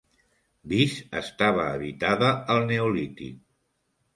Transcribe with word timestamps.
Vis 0.71 0.95
estava 1.19 1.67
habitada 1.75 2.33
al 2.55 2.67
Neolític. 2.73 3.37